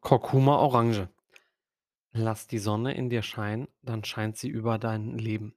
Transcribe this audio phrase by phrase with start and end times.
[0.00, 1.10] Kurkuma Orange.
[2.12, 5.54] Lass die Sonne in dir scheinen, dann scheint sie über dein Leben.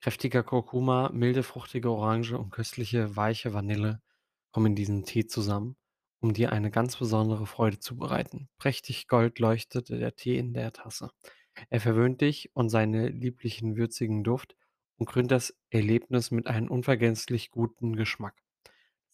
[0.00, 4.02] Kräftiger Kurkuma, milde, fruchtige Orange und köstliche, weiche Vanille
[4.50, 5.76] kommen in diesem Tee zusammen,
[6.18, 8.48] um dir eine ganz besondere Freude zu bereiten.
[8.58, 11.10] Prächtig gold leuchtet der Tee in der Tasse.
[11.70, 14.56] Er verwöhnt dich und seine lieblichen, würzigen Duft
[14.96, 18.34] und krönt das Erlebnis mit einem unvergesslich guten Geschmack.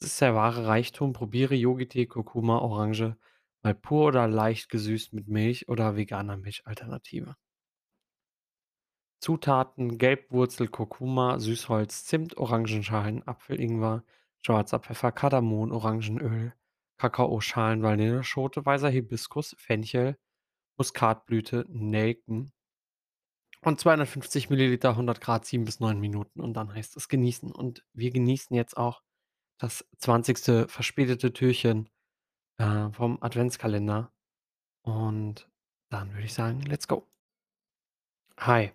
[0.00, 1.12] Das ist der wahre Reichtum.
[1.12, 3.16] Probiere Yogi-Tee Kurkuma Orange
[3.63, 7.37] mal pur oder leicht gesüßt mit Milch oder veganer Milchalternative.
[9.20, 14.05] Zutaten: Gelbwurzel, Kurkuma, Süßholz, Zimt, Orangenschalen, Apfel-Ingwer,
[14.45, 16.53] schwarzer Pfeffer, Kardamom, Orangenöl,
[16.98, 20.19] Kakaoschalen, Vanilleschote, weißer Hibiskus, Fenchel,
[20.79, 22.53] Muskatblüte, Nelken
[23.62, 27.53] und 250 Milliliter, 100 Grad, 7 bis 9 Minuten und dann heißt es genießen.
[27.53, 29.03] Und wir genießen jetzt auch
[29.59, 31.89] das zwanzigste verspätete Türchen,
[32.62, 34.12] äh, vom Adventskalender
[34.83, 35.51] und
[35.91, 37.09] dann würde ich sagen: „Let's go!“
[38.39, 38.73] Hi,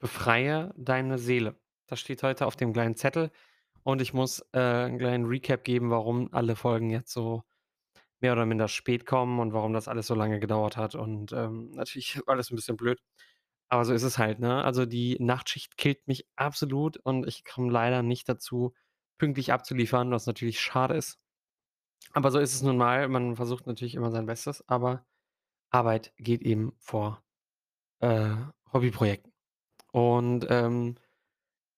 [0.00, 1.56] befreie deine Seele.
[1.88, 3.30] Das steht heute auf dem kleinen Zettel
[3.84, 7.44] und ich muss, äh, 'n kleinen Recap geben, warum alle Folgen jetzt so
[8.20, 11.70] mehr oder minder spät kommen und warum das alles so lange gedauert hat und, ähm,
[11.72, 13.00] natürlich alles 'n bisschen blöd,
[13.70, 14.64] aber so ist es halt, ne?
[14.64, 18.74] Also, die Nachtschicht killt mich absolut und ich komme leider nicht dazu,
[19.18, 21.18] pünktlich abzuliefern, was natürlich schade ist.
[22.12, 23.08] Aber so ist es nun mal.
[23.08, 25.04] Man versucht natürlich immer sein Bestes, aber
[25.70, 27.22] Arbeit geht eben vor,
[28.00, 28.30] äh,
[28.72, 29.32] Hobbyprojekten.
[29.92, 30.96] Und, ähm,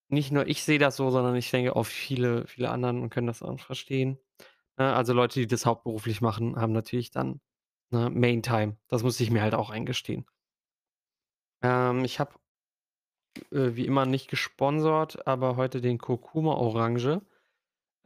[0.09, 3.43] nicht nur ich sehe das so, sondern ich denke auch viele viele anderen können das
[3.43, 4.19] auch verstehen.
[4.79, 7.41] Ne, also Leute, die das hauptberuflich machen, haben natürlich dann,
[7.91, 8.79] ne, Main Time.
[8.89, 10.27] Das muss ich mir halt auch eingestehen.
[11.63, 12.33] Ähm, ich habe,
[13.53, 17.21] äh, wie immer nicht gesponsert, aber heute den Kurkuma Orange,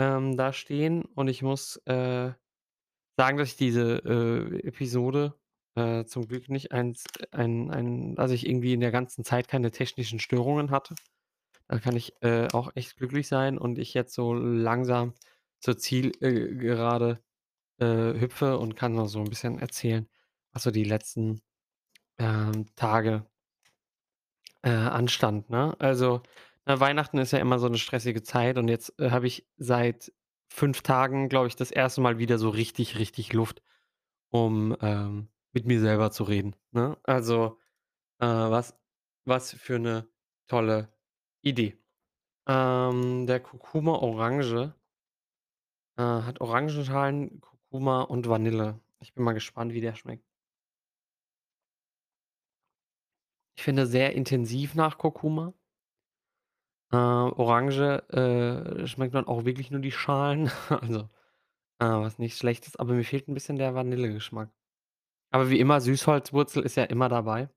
[0.00, 2.32] ähm, da stehen und ich muss, äh,
[3.18, 5.34] sagen, dass ich diese, äh, Episode,
[5.76, 9.70] äh, zum Glück nicht eins ein ein dass ich irgendwie in der ganzen Zeit keine
[9.72, 10.94] technischen Störungen hatte.
[11.68, 15.14] Da kann ich, äh, auch echt glücklich sein und ich jetzt so langsam
[15.60, 16.12] zur Ziel
[17.80, 20.08] äh, hüpfe und kann noch so 'n bisschen erzählen,
[20.52, 21.42] was so die letzten,
[22.18, 23.26] ähm, Tage
[24.62, 25.74] äh, anstand, ne?
[25.78, 26.22] Also,
[26.66, 30.12] ne, Weihnachten ist ja immer so 'ne stressige Zeit und jetzt, äh, habe ich seit
[30.48, 32.00] 5 Tagen, glaube ich, das 1.
[32.00, 33.62] Mal wieder so richtig, richtig Luft,
[34.30, 36.98] um, ähm, mit mir selber zu reden, ne?
[37.04, 37.58] Also,
[38.20, 38.76] äh, was
[39.26, 40.08] was für 'ne
[40.48, 40.88] tolle
[41.42, 41.78] Idee.
[42.48, 44.74] Ähm, der Kurkuma Orange
[45.98, 48.80] äh, hat Orangenschalen, Kurkuma und Vanille.
[49.00, 50.22] Ich bin mal gespannt, wie der schmeckt.
[53.58, 55.52] Ich finde sehr intensiv nach Kurkuma.
[56.92, 61.00] Äh, Orange, äh, schmeckt man auch wirklich nur die Schalen, also,
[61.80, 64.50] äh, was nicht schlecht ist, aber mir fehlt 'n bisschen der Vanillegeschmack.
[65.32, 67.50] Aber wie immer, Süßholzwurzel ist ja immer dabei.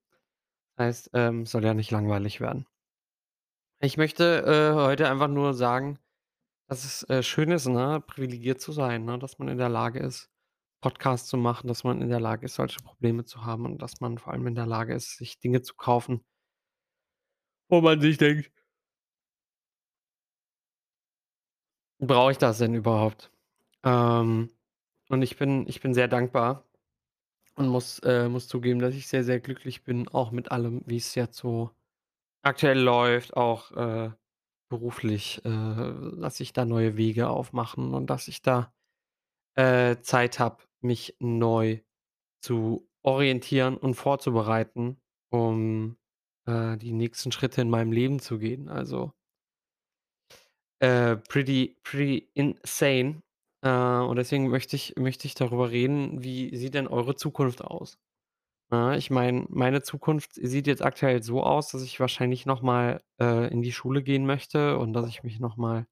[0.79, 2.67] Heißt, ähm, soll ja nicht langweilig werden.
[3.81, 5.99] Ich möchte, äh, heute einfach nur sagen,
[6.69, 9.99] dass es, äh, schön ist, ne, privilegiert zu sein, ne, dass man in der Lage
[9.99, 10.29] ist,
[10.81, 14.01] Podcast zu machen, dass man in der Lage ist, solche Probleme zu haben und dass
[14.01, 16.23] man vor allem in der Lage ist, sich Dinge zu kaufen
[17.69, 18.51] wo man sich denkt
[22.07, 23.31] „Brauche ich das denn überhaupt?“
[23.83, 24.49] Ähm,
[25.09, 26.65] und ich bin ich bin sehr dankbar
[27.55, 31.15] und muss äh, muss zugeben, dass ich sehr, sehr glücklich bin, auch mit allem, wie's
[31.15, 31.71] jetzt so
[32.43, 34.11] aktuell läuft, auch, äh,
[34.69, 35.49] beruflich, äh,
[36.21, 38.73] dass sich da neue Wege aufmachen und dass ich da,
[39.55, 41.81] äh, Zeit habe, mich neu
[42.41, 45.97] zu orientieren und vorzubereiten, um,
[46.47, 48.69] äh, die nächsten Schritte in meinem Leben zu gehen.
[48.69, 49.13] Also
[50.83, 53.23] äh, pretty pretty insane.
[53.63, 57.97] Äh, und deswegen möchte ich möchte ich darüber reden, wie sieht denn eure Zukunft aus?
[58.71, 63.01] Ne, ich meine, meine Zukunft sieht jetzt aktuell so aus, dass ich wahrscheinlich noch mal,
[63.21, 65.87] äh, in die Schule gehen möchte und dass ich mich noch mal,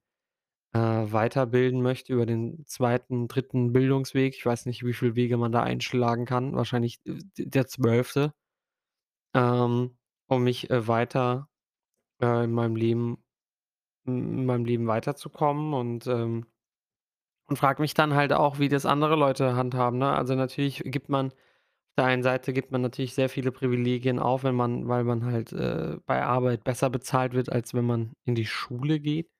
[0.74, 3.72] äh, weiterbilden möchte über den 2., 3.
[3.72, 4.34] Bildungsweg.
[4.36, 6.54] Ich weiß nicht, wie viel Wege man da einschlagen kann.
[6.56, 8.32] Wahrscheinlich, äh, der 12.
[9.34, 9.96] Ähm,
[10.28, 11.48] um mich, äh, weiter,
[12.22, 13.21] äh, in meinem Leben
[14.06, 16.46] in meinem Leben weiterzukommen und, ähm
[17.48, 20.12] und frage mich dann halt auch, wie das andere Leute handhaben, ne?
[20.14, 24.44] Also, natürlich gibt man auf der einen Seite gibt man natürlich sehr viele Privilegien auf,
[24.44, 28.34] wenn man weil man halt, äh, bei Arbeit besser bezahlt wird, als wenn man in
[28.34, 29.30] die Schule geht.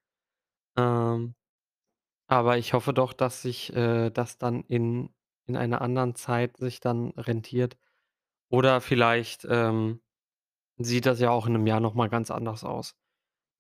[0.79, 1.35] Ähm,
[2.29, 5.11] aber ich hoffe doch, dass sich, äh, das dann in
[5.49, 7.77] in einer anderen Zeit sich dann rentiert.
[8.51, 10.01] Oder vielleicht, ähm,
[10.79, 12.97] sieht das ja auch in 'nem Jahr noch mal ganz anders aus,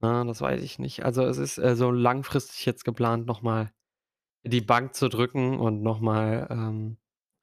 [0.02, 0.25] ne?
[0.26, 1.04] Das weiß ich nicht.
[1.04, 3.72] Also, es ist, äh, so langfristig jetzt geplant, noch mal
[4.44, 6.99] die Bank zu drücken und noch mal, ähm,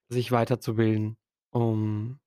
[0.10, 1.18] sich weiterzubilden.
[1.52, 2.20] um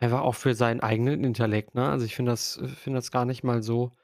[0.00, 1.88] einfach auch für seinen eigenen Intellekt, ne?
[1.90, 3.96] Also, ich finde das äh, finde das gar nicht mal so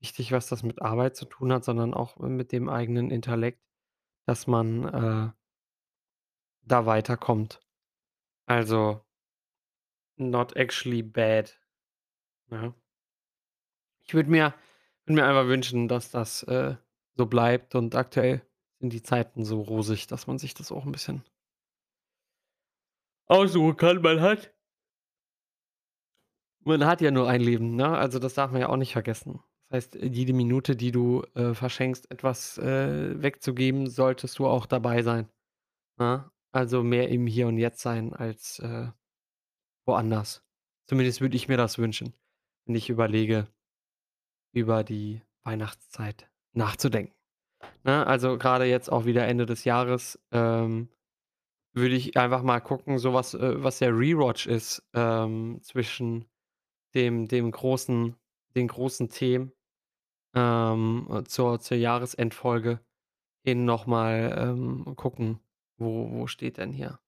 [0.00, 3.60] wichtig, was das mit Arbeit zu tun hat, sondern auch mit dem eigenen Intellekt,
[4.26, 4.84] dass man,
[5.32, 5.32] äh
[6.62, 7.60] da weiterkommt.
[8.46, 9.04] Also
[10.18, 11.58] not actually bad,
[12.50, 12.74] ja.
[14.04, 14.54] Ich würde mir
[15.06, 16.76] würde mir einfach wünschen, dass das, äh,
[17.16, 18.42] so bleibt und aktuell
[18.80, 21.22] sind die Zeiten so rosig, dass man sich das auch 'n bisschen
[23.28, 24.02] aussuchen kann.
[24.02, 24.52] Man hat
[26.64, 27.96] man hat ja nur ein Leben, ne?
[27.96, 29.40] Also, das darf man ja auch nicht vergessen.
[29.68, 35.02] Das heißt, jede Minute, die du, äh, verschenkst, etwas, äh, wegzugeben, solltest du auch dabei
[35.02, 35.28] sein,
[35.98, 36.30] ne?
[36.52, 38.88] Also, mehr im Hier und Jetzt sein als, äh,
[39.86, 40.44] woanders.
[40.88, 42.14] Zumindest würde ich mir das wünschen,
[42.66, 43.48] wenn ich überlege
[44.56, 47.14] über die Weihnachtszeit nachzudenken,
[47.84, 48.06] ne?
[48.06, 50.88] Also, grade jetzt auch wieder Ende des Jahres, ähm,
[51.74, 56.26] würde ich einfach mal gucken, so was äh, was der Rewatch ist, ähm, zwischen
[56.94, 58.16] dem dem großen
[58.56, 59.52] den großen Themen,
[60.34, 62.80] ähm, äh, zur zur Jahresendfolge
[63.44, 65.40] hin noch mal, ähm, gucken,
[65.78, 67.00] wo wo steht denn hier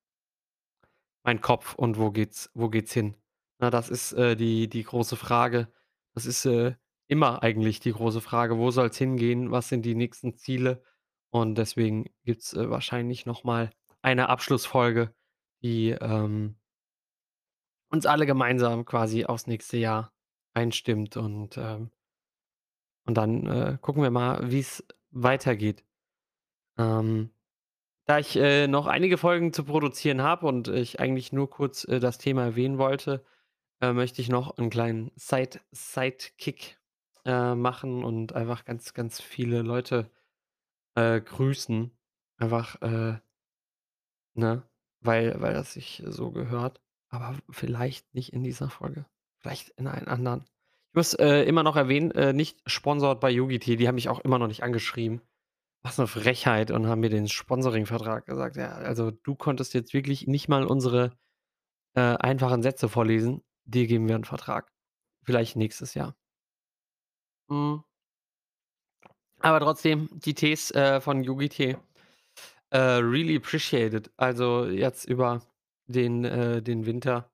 [1.24, 3.14] mein Kopf und wo geht's wo geht's hin?
[3.60, 5.68] Na, das ist, äh, die die große Frage.
[6.14, 6.74] Das ist, äh,
[7.08, 9.50] immer eigentlich die große Frage: „Wo soll's hingehen?
[9.52, 10.82] Was sind die nächsten Ziele?“
[11.30, 13.70] Und deswegen gibt's, äh, wahrscheinlich noch mal
[14.02, 15.14] eine Abschlussfolge,
[15.62, 16.58] die, ähm
[17.90, 20.12] uns alle gemeinsam quasi aufs nächste Jahr
[20.54, 21.90] einstimmt und, ähm
[23.06, 25.84] und dann, äh, gucken wir mal, wie's weitergeht.
[26.78, 27.32] Ähm,
[28.06, 32.00] da ich, äh, noch einige Folgen zu produzieren habe und ich eigentlich nur kurz, äh,
[32.00, 33.24] das Thema erwähnen wollte,
[33.80, 36.78] äh, möchte ich noch 'n kleinen Side Sidekick,
[37.28, 40.10] äh, machen und einfach ganz, ganz viele Leute,
[40.96, 41.92] äh, grüßen.
[42.38, 43.20] Einfach, äh
[44.36, 44.62] ne,
[45.00, 49.06] weil weil das sich so gehört, aber vielleicht nicht in dieser Folge,
[49.38, 50.44] vielleicht in einer anderen.
[50.92, 54.20] Ich muss, äh, immer noch erwähnen, äh, nicht sponsored by YugiTea, die haben mich auch
[54.20, 55.20] immer noch nicht angeschrieben.
[55.82, 58.56] Was 'ne Frechheit und haben mir den Sponsoringvertrag gesagt.
[58.56, 61.12] Ja, also, du konntest jetzt wirklich nicht mal unsere,
[61.94, 63.42] äh, einfachen Sätze vorlesen.
[63.66, 64.72] Dir geben wir 'n Vertrag.
[65.24, 66.16] Vielleicht nächstes Jahr.
[67.50, 67.82] Mhm.
[69.40, 71.78] Aber trotzdem, die Tees, äh, von YugiTea,
[72.70, 74.10] äh, really appreciated.
[74.16, 75.42] Also, jetzt über
[75.88, 77.30] den äh, den Winter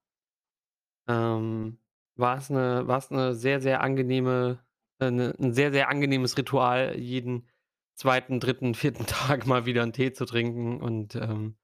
[1.07, 1.77] ähm,
[2.15, 4.59] war's 'ne war's 'ne sehr, sehr angenehme
[4.99, 7.47] äh, 'ne 'n sehr, sehr angenehmes Ritual, jeden
[7.95, 9.05] 2., 3., 4.
[9.05, 11.55] Tag mal wieder 'n Tee zu trinken und, ähm,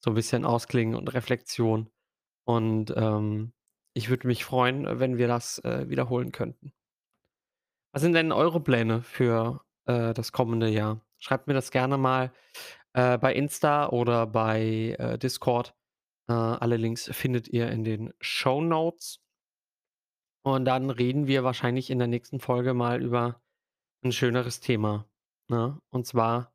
[0.00, 1.90] so 'n bisschen Ausklingen und Reflexion.
[2.44, 3.52] Und, ähm,
[3.94, 6.72] ich würde mich freuen, wenn wir das, äh, wiederholen könnten.
[7.94, 11.02] Was sind denn eure Pläne für, äh, das kommende Jahr?
[11.18, 12.32] Schreibt mir das gerne mal,
[12.94, 15.74] äh, bei Insta oder bei, äh, Discord.
[16.28, 19.18] Äh, alle Links findet ihr in den Shownotes.
[20.44, 23.40] Und dann reden wir wahrscheinlich in der nächsten Folge mal über
[24.04, 25.06] 'n schöneres Thema,
[25.48, 25.80] ne?
[25.90, 26.52] Und zwar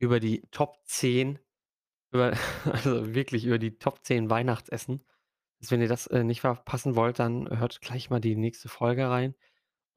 [0.00, 1.38] über die Top 10
[2.12, 2.32] über
[2.66, 5.02] also, wirklich über die Top 10 Weihnachtsessen.
[5.60, 9.08] Also, wenn ihr das, äh, nicht verpassen wollt, dann hört gleich mal die nächste Folge
[9.10, 9.34] rein.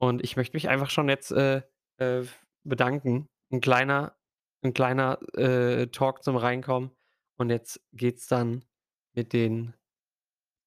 [0.02, 1.62] Und ich möchte mich einfach schon jetzt, äh,
[1.98, 2.24] äh,
[2.64, 3.28] bedanken.
[3.50, 4.16] 'N kleiner
[4.62, 6.90] 'n kleiner, äh, Talk zum Reinkommen.
[7.38, 8.64] Und jetzt geht's dann
[9.14, 9.74] mit den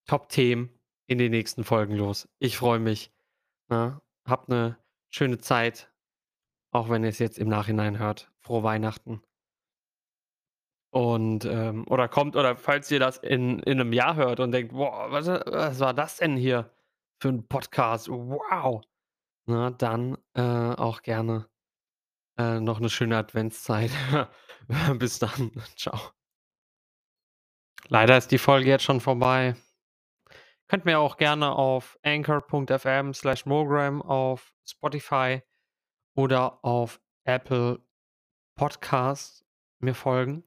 [0.07, 0.69] Top-Themen
[1.07, 2.27] in den nächsten Folgen los.
[2.39, 3.11] Ich freue mich,
[3.69, 4.01] ne?
[4.25, 4.77] Habt 'ne
[5.11, 5.91] schöne Zeit,
[6.71, 8.31] auch wenn ihr's jetzt im Nachhinein hört.
[8.41, 9.23] Frohe Weihnachten.
[10.93, 14.73] Und, ähm oder kommt oder falls ihr das in in 'nem Jahr hört und denkt:
[14.73, 16.71] „Boah, was wa was war das denn hier
[17.21, 18.09] für 'n Podcast?
[18.09, 18.81] Wow!“
[19.49, 21.49] Ne, dann, äh, auch gerne,
[22.37, 23.89] äh, noch 'ne schöne Adventszeit.
[24.99, 25.51] Bis dann.
[25.75, 25.97] Tschau.
[27.87, 29.55] Leider ist die Folge jetzt schon vorbei.
[30.67, 35.41] Könnt mir auch gerne auf Anchor.fm/Mogram auf Spotify
[36.15, 37.79] oder auf Apple
[38.55, 39.43] Podcasts
[39.79, 40.43] mir folgen.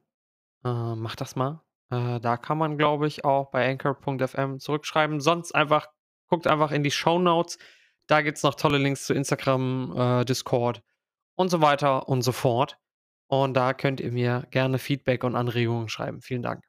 [0.63, 1.61] Äh, macht das mal.
[1.91, 5.19] Äh, da kann man, glaube ich, auch bei Anchor.fm zurückschreiben.
[5.19, 5.87] Sonst einfach
[6.29, 7.57] guckt einfach in die Shownotes.
[8.13, 10.83] Da gibt's noch tolle Links zu Instagram, äh, Discord
[11.35, 12.77] und so weiter und so fort.
[13.27, 16.21] Und da könnt ihr mir gerne Feedback und Anregungen schreiben.
[16.21, 16.63] Vielen Dank.